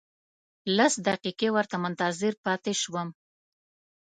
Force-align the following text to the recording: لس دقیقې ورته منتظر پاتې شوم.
لس 0.77 0.93
دقیقې 1.07 1.49
ورته 1.53 1.75
منتظر 1.83 2.33
پاتې 2.45 2.73
شوم. 2.81 3.07